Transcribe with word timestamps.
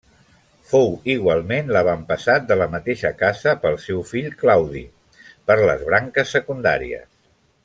Fou 0.69 0.87
igualment 1.15 1.69
l'avantpassat 1.75 2.47
de 2.53 2.57
la 2.63 2.69
mateixa 2.77 3.13
casa 3.21 3.55
pel 3.67 3.79
seu 3.85 4.03
fill 4.15 4.33
Claudi, 4.43 4.85
per 5.51 5.63
les 5.71 5.89
branques 5.93 6.39
secundàries. 6.39 7.11